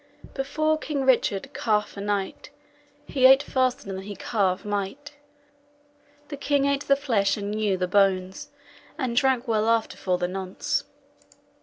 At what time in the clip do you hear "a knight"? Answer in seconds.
1.95-2.49